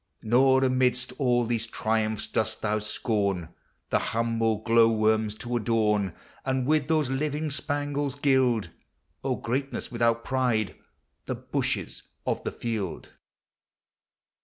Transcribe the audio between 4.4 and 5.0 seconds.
glow